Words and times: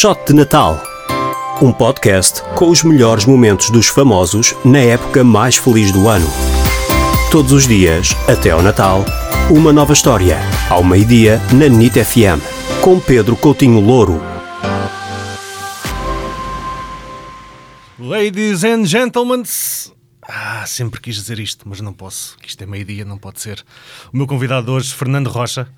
Shot 0.00 0.28
de 0.28 0.32
Natal. 0.32 0.82
Um 1.60 1.74
podcast 1.74 2.40
com 2.54 2.70
os 2.70 2.82
melhores 2.82 3.26
momentos 3.26 3.68
dos 3.68 3.86
famosos 3.86 4.54
na 4.64 4.78
época 4.78 5.22
mais 5.22 5.58
feliz 5.58 5.92
do 5.92 6.08
ano. 6.08 6.26
Todos 7.30 7.52
os 7.52 7.68
dias, 7.68 8.16
até 8.26 8.48
ao 8.48 8.62
Natal, 8.62 9.04
uma 9.50 9.74
nova 9.74 9.92
história. 9.92 10.38
Ao 10.70 10.82
meio-dia, 10.82 11.38
na 11.52 11.68
NIT 11.68 12.02
FM. 12.02 12.40
Com 12.80 12.98
Pedro 12.98 13.36
Coutinho 13.36 13.78
Louro. 13.78 14.22
Ladies 17.98 18.64
and 18.64 18.86
gentlemen. 18.86 19.42
Ah, 20.22 20.64
sempre 20.66 20.98
quis 20.98 21.16
dizer 21.16 21.38
isto, 21.38 21.68
mas 21.68 21.82
não 21.82 21.92
posso. 21.92 22.38
Isto 22.42 22.64
é 22.64 22.66
meio-dia, 22.66 23.04
não 23.04 23.18
pode 23.18 23.42
ser. 23.42 23.62
O 24.10 24.16
meu 24.16 24.26
convidado 24.26 24.72
hoje, 24.72 24.94
Fernando 24.94 25.28
Rocha. 25.28 25.68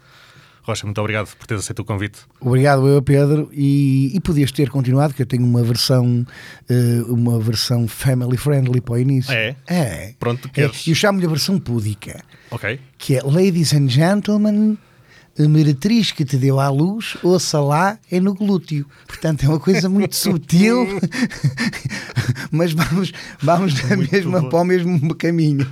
Rocha, 0.64 0.86
muito 0.86 1.00
obrigado 1.00 1.26
por 1.36 1.44
teres 1.46 1.64
aceito 1.64 1.80
o 1.80 1.84
convite. 1.84 2.20
Obrigado 2.40 2.86
eu, 2.86 3.02
Pedro. 3.02 3.50
E, 3.52 4.12
e 4.14 4.20
podias 4.20 4.52
ter 4.52 4.70
continuado, 4.70 5.12
que 5.12 5.20
eu 5.22 5.26
tenho 5.26 5.44
uma 5.44 5.62
versão, 5.62 6.24
eh, 6.68 7.02
uma 7.08 7.40
versão 7.40 7.88
family 7.88 8.36
friendly 8.36 8.80
para 8.80 8.94
o 8.94 8.98
início. 8.98 9.32
É? 9.32 9.56
É. 9.66 10.14
Pronto, 10.20 10.46
É, 10.48 10.50
queres? 10.52 10.86
eu 10.86 10.94
chamo-lhe 10.94 11.26
a 11.26 11.28
versão 11.28 11.58
púdica, 11.58 12.22
Ok. 12.50 12.78
que 12.96 13.16
é 13.16 13.22
Ladies 13.24 13.72
and 13.74 13.88
Gentlemen, 13.88 14.78
a 15.36 15.48
meretriz 15.48 16.12
que 16.12 16.24
te 16.24 16.36
deu 16.36 16.60
à 16.60 16.68
luz, 16.68 17.16
ouça 17.24 17.58
lá, 17.60 17.98
é 18.08 18.20
no 18.20 18.32
glúteo. 18.32 18.86
Portanto, 19.08 19.44
é 19.44 19.48
uma 19.48 19.58
coisa 19.58 19.88
muito 19.88 20.14
sutil, 20.16 20.86
mas 22.52 22.72
vamos, 22.72 23.12
vamos 23.42 23.82
Muito 23.82 24.12
mesma, 24.12 24.40
bom. 24.42 24.48
para 24.48 24.60
o 24.60 24.64
mesmo 24.64 25.14
caminho. 25.16 25.66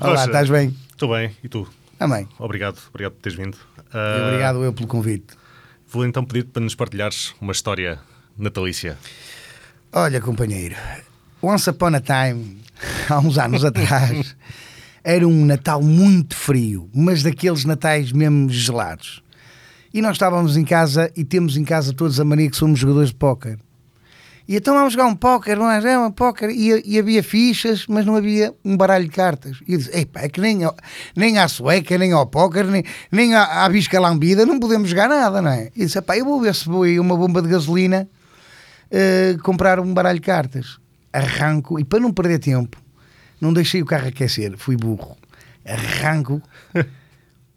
Olá, 0.00 0.10
Rocha. 0.12 0.24
estás 0.26 0.48
bem? 0.48 0.74
Estou 0.92 1.10
bem. 1.10 1.32
E 1.44 1.48
tu? 1.48 1.68
Também. 1.98 2.28
Obrigado. 2.38 2.78
Obrigado 2.90 3.14
por 3.14 3.22
teres 3.22 3.38
vindo. 3.38 3.56
Ah, 3.92 4.26
Obrigado 4.28 4.62
eu 4.62 4.72
pelo 4.72 4.86
convite. 4.86 5.34
Vou 5.88 6.04
então 6.04 6.24
pedir 6.24 6.44
para 6.44 6.62
nos 6.62 6.74
partilhares 6.74 7.34
uma 7.40 7.52
história 7.52 7.98
natalícia. 8.36 8.98
Olha, 9.92 10.20
companheiro, 10.20 10.76
once 11.40 11.70
upon 11.70 11.94
a 11.94 12.00
time, 12.00 12.60
há 13.08 13.18
uns 13.18 13.38
anos 13.38 13.64
atrás, 13.64 14.36
era 15.02 15.26
um 15.26 15.46
Natal 15.46 15.80
muito 15.80 16.36
frio, 16.36 16.90
mas 16.94 17.22
daqueles 17.22 17.64
natais 17.64 18.12
mesmo 18.12 18.50
gelados. 18.50 19.22
E 19.94 20.02
nós 20.02 20.16
estávamos 20.16 20.56
em 20.56 20.64
casa 20.64 21.10
e 21.16 21.24
temos 21.24 21.56
em 21.56 21.64
casa 21.64 21.94
todos 21.94 22.20
a 22.20 22.24
mania 22.24 22.50
que 22.50 22.56
somos 22.56 22.78
jogadores 22.78 23.10
de 23.10 23.16
póquer. 23.16 23.58
E 24.48 24.56
então 24.56 24.74
vamos 24.74 24.92
jogar 24.92 25.06
um 25.06 25.14
póquer, 25.16 25.56
não 25.56 25.68
é? 25.70 25.82
É 25.84 25.98
um 25.98 26.10
póquer. 26.10 26.50
E, 26.50 26.82
e 26.84 26.98
havia 26.98 27.22
fichas, 27.22 27.86
mas 27.88 28.06
não 28.06 28.14
havia 28.14 28.54
um 28.64 28.76
baralho 28.76 29.04
de 29.04 29.10
cartas. 29.10 29.58
E 29.66 29.72
eu 29.72 29.78
disse: 29.78 29.96
Epá, 29.98 30.20
é 30.20 30.28
que 30.28 30.40
nem, 30.40 30.60
nem 31.16 31.38
à 31.38 31.48
sueca, 31.48 31.98
nem 31.98 32.12
ao 32.12 32.26
póquer, 32.26 32.64
nem, 32.66 32.84
nem 33.10 33.34
à, 33.34 33.64
à 33.64 33.68
bisca 33.68 33.98
lambida, 33.98 34.46
não 34.46 34.60
podemos 34.60 34.88
jogar 34.88 35.08
nada, 35.08 35.42
não 35.42 35.50
é? 35.50 35.70
E 35.74 35.84
disse: 35.84 35.98
Epá, 35.98 36.16
eu 36.16 36.24
vou 36.24 36.40
ver 36.40 36.54
se 36.54 36.66
vou 36.66 36.84
aí 36.84 37.00
uma 37.00 37.16
bomba 37.16 37.42
de 37.42 37.48
gasolina 37.48 38.08
eh, 38.90 39.36
comprar 39.42 39.80
um 39.80 39.92
baralho 39.92 40.20
de 40.20 40.26
cartas. 40.26 40.78
Arranco, 41.12 41.80
e 41.80 41.84
para 41.84 41.98
não 41.98 42.12
perder 42.12 42.38
tempo, 42.38 42.76
não 43.40 43.52
deixei 43.52 43.82
o 43.82 43.86
carro 43.86 44.08
aquecer, 44.08 44.54
fui 44.56 44.76
burro. 44.76 45.16
Arranco 45.64 46.40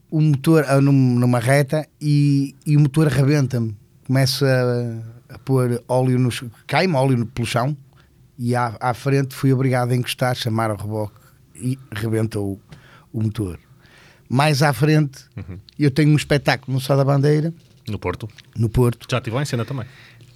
o 0.09 0.19
motor 0.21 0.65
ah, 0.67 0.81
num- 0.81 1.19
numa 1.19 1.39
reta 1.39 1.87
e, 2.01 2.55
e 2.65 2.75
o 2.75 2.79
motor 2.79 3.07
arrebenta-me. 3.07 3.75
Começa 4.07 4.45
a, 4.47 5.18
a 5.29 5.37
pôr 5.39 5.81
óleo 5.87 6.17
no 6.19 6.31
ch- 6.31 6.45
cai-me 6.67 6.95
óleo 6.95 7.25
pelo 7.25 7.45
chão 7.47 7.75
e 8.37 8.55
à, 8.55 8.75
à 8.79 8.93
frente 8.93 9.35
fui 9.35 9.53
obrigado 9.53 9.91
a 9.91 9.95
encostar, 9.95 10.35
chamar 10.35 10.71
o 10.71 10.75
reboque 10.75 11.13
e 11.55 11.77
rebentou 11.91 12.53
o, 13.13 13.19
o 13.19 13.21
motor. 13.23 13.59
Mais 14.29 14.61
à 14.61 14.71
frente, 14.73 15.19
eu 15.77 15.89
tenho 15.91 16.11
um 16.11 16.15
espetáculo 16.15 16.73
no 16.75 16.81
Sá 16.81 16.95
da 16.95 17.03
Bandeira, 17.03 17.53
No 17.87 17.97
Porto. 17.97 18.29
no 18.57 18.69
Porto, 18.69 19.07
Já 19.09 19.17
estive 19.17 19.35
lá 19.35 19.41
em 19.41 19.45
cena 19.45 19.65
também. 19.65 19.85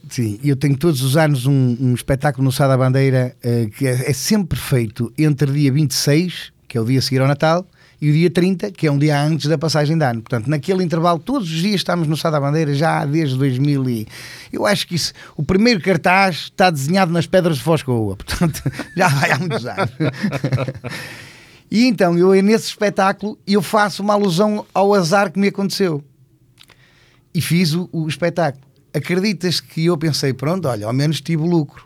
Sim, 0.10 0.40
eu 0.44 0.56
tenho 0.56 0.76
todos 0.76 1.02
os 1.02 1.16
anos 1.16 1.46
um, 1.46 1.78
um 1.80 1.94
espetáculo 1.94 2.44
no 2.44 2.52
Sá 2.52 2.68
da 2.68 2.76
Bandeira 2.78 3.36
eh, 3.42 3.68
que 3.78 3.88
é, 3.88 4.10
é 4.10 4.14
sempre 4.14 4.60
feito 4.60 5.14
entre 5.18 5.52
dia 5.52 5.72
26, 5.72 6.52
que 6.68 6.78
é 6.78 6.82
o 6.82 6.86
dia 6.86 7.00
a 7.00 7.02
seguir 7.02 7.22
ao 7.22 7.28
Natal, 7.28 7.66
e 8.04 8.10
o 8.10 8.12
dia 8.12 8.30
30, 8.30 8.72
que 8.72 8.86
é 8.86 8.92
um 8.92 8.98
dia 8.98 9.18
antes 9.18 9.48
da 9.48 9.58
passagem 9.58 9.98
de 9.98 10.04
ano. 10.04 10.22
Portanto, 10.22 10.50
naquele 10.50 10.84
intervalo, 10.84 11.20
todos 11.20 11.50
os 11.50 11.62
dias 11.62 11.76
estamos 11.76 12.06
no 12.06 12.18
Sá 12.18 12.30
da 12.30 12.38
Bandeira, 12.38 12.74
já 12.74 13.06
desde 13.06 13.38
2000 13.38 13.90
e... 13.90 14.08
Eu 14.52 14.66
acho 14.66 14.86
que 14.86 14.96
isso, 14.96 15.14
o 15.38 15.44
primeiro 15.44 15.80
cartaz 15.80 16.50
está 16.52 16.70
desenhado 16.70 17.14
nas 17.14 17.26
pedras 17.26 17.56
de 17.56 17.64
Foscoa, 17.64 18.18
portanto, 18.20 18.62
já 18.98 19.08
vai 19.08 19.32
há 19.32 19.40
muitos 19.40 19.66
anos. 19.66 19.90
e 21.72 21.86
então, 21.86 22.18
eu 22.18 22.34
nesse 22.44 22.68
espetáculo, 22.68 23.40
eu 23.48 23.62
faço 23.62 24.04
uma 24.04 24.16
alusão 24.16 24.66
ao 24.74 24.94
azar 24.94 25.32
que 25.32 25.40
me 25.40 25.48
aconteceu 25.48 26.04
e 27.34 27.40
fiz 27.40 27.74
o, 27.74 27.88
o 27.90 28.06
espetáculo. 28.10 28.66
Acreditas 28.94 29.62
que 29.62 29.86
eu 29.86 29.98
pensei, 29.98 30.34
pronto, 30.34 30.68
olha, 30.68 30.88
ao 30.88 30.94
menos 30.94 31.22
tive 31.22 31.44
lucro. 31.44 31.86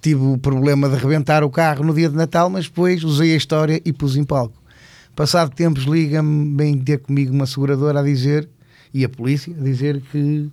Tive 0.00 0.22
o 0.22 0.36
problema 0.36 0.88
de 0.88 0.96
rebentar 0.96 1.44
o 1.44 1.50
carro 1.50 1.84
no 1.84 1.94
dia 1.94 2.08
de 2.08 2.16
Natal, 2.16 2.50
mas 2.50 2.64
depois 2.64 3.04
usei 3.04 3.32
a 3.32 3.36
história 3.36 3.80
e 3.84 3.92
pus 3.92 4.16
em 4.16 4.24
palco. 4.24 4.65
Passado 5.16 5.50
tempos, 5.54 5.84
liga-me, 5.84 6.54
vem 6.54 6.78
ter 6.78 6.98
comigo 6.98 7.32
uma 7.32 7.46
seguradora 7.46 8.00
a 8.00 8.02
dizer, 8.02 8.46
e 8.92 9.02
a 9.02 9.08
polícia, 9.08 9.56
a 9.58 9.62
dizer 9.62 10.02
que 10.12 10.50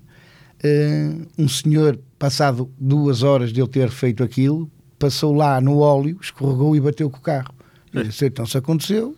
eh, 0.63 1.11
um 1.37 1.49
senhor, 1.49 1.99
passado 2.17 2.71
duas 2.79 3.23
horas 3.23 3.51
de 3.51 3.59
eu 3.59 3.67
ter 3.67 3.89
feito 3.89 4.23
aquilo, 4.23 4.71
passou 4.97 5.35
lá 5.35 5.59
no 5.59 5.79
óleo, 5.79 6.17
escorregou 6.21 6.77
e 6.77 6.79
bateu 6.79 7.09
com 7.09 7.17
o 7.17 7.21
carro. 7.21 7.53
Eu 7.93 8.03
disse, 8.05 8.25
então 8.25 8.45
se 8.45 8.57
aconteceu, 8.57 9.17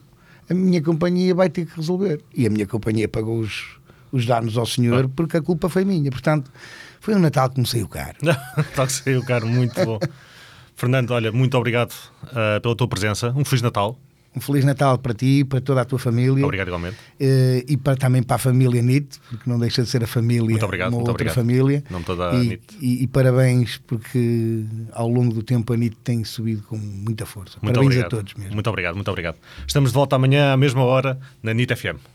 a 0.50 0.53
minha 0.56 0.81
companhia 0.81 1.35
vai 1.35 1.47
ter 1.47 1.67
que 1.67 1.75
resolver. 1.75 2.23
E 2.35 2.47
a 2.47 2.50
minha 2.50 2.66
companhia 2.66 3.07
pagou 3.07 3.39
os, 3.39 3.77
os 4.12 4.25
danos 4.25 4.57
ao 4.57 4.66
senhor 4.66 5.07
porque 5.09 5.38
a 5.38 5.41
culpa 5.44 5.69
foi 5.69 5.85
minha. 5.85 6.09
Portanto, 6.09 6.51
foi 7.00 7.13
um 7.13 7.19
Natal 7.19 7.51
que 7.51 7.59
me 7.59 7.67
saiu 7.67 7.88
caro. 7.88 8.17
Está 8.57 8.88
que 8.88 8.94
saiu, 8.94 9.23
caro. 9.23 9.45
Muito 9.45 9.75
bom. 9.85 10.00
Fernando, 10.75 11.12
olha, 11.12 11.31
muito 11.31 11.56
obrigado 11.56 11.94
ah, 12.33 12.59
pela 12.59 12.75
tua 12.75 12.88
presença. 12.88 13.31
Um 13.38 13.45
Feliz 13.45 13.62
Natal. 13.62 13.95
Um 14.35 14.41
Feliz 14.41 14.66
Natal 14.66 14.97
para 14.97 15.13
ti, 15.13 15.46
para 15.46 15.62
toda 15.62 15.81
a 15.81 15.85
tua 15.85 15.97
família. 15.97 16.44
Obrigado 16.44 16.68
igualmente. 16.68 16.97
Eh, 17.19 17.63
e 17.69 17.78
para, 17.78 17.96
também 17.96 18.22
para 18.22 18.35
a 18.35 18.40
família 18.40 18.81
NIT, 18.81 19.19
porque 19.29 19.50
não 19.50 19.57
deixa 19.57 19.81
de 19.81 19.90
ser 19.90 20.03
a 20.03 20.07
família, 20.07 20.50
Muito 20.50 20.66
obrigado, 20.66 20.90
uma 20.90 20.97
muito 20.97 21.09
outra 21.09 21.29
obrigado. 21.29 21.35
família. 21.35 21.84
Nome 21.90 22.03
toda 22.03 22.31
a 22.31 22.35
e, 22.35 22.47
NIT. 22.50 22.78
E, 22.81 23.03
e 23.03 23.07
parabéns, 23.07 23.78
porque 23.88 24.63
ao 24.91 25.07
longo 25.07 25.34
do 25.34 25.41
tempo 25.41 25.72
a 25.72 25.78
NIT 25.78 25.95
tem 26.03 26.24
subido 26.24 26.63
com 26.63 26.78
muita 26.78 27.25
força. 27.25 27.57
Muito 27.62 27.75
parabéns 27.75 27.95
obrigado. 27.95 28.07
a 28.07 28.09
todos 28.18 28.34
mesmo. 28.34 28.53
Muito 28.53 28.69
obrigado, 28.69 28.95
muito 28.95 29.09
obrigado. 29.09 29.38
Estamos 29.66 29.91
de 29.91 29.95
volta 29.95 30.16
amanhã 30.16 30.51
à 30.51 30.57
mesma 30.57 30.84
hora 30.84 31.18
na 31.41 31.53
NIT 31.53 31.75
FM. 31.75 32.14